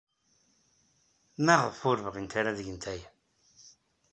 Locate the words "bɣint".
2.05-2.33